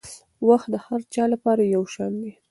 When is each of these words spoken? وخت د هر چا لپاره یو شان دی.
وخت 0.47 0.67
د 0.73 0.75
هر 0.85 1.01
چا 1.13 1.23
لپاره 1.33 1.61
یو 1.75 1.83
شان 1.93 2.13
دی. 2.21 2.31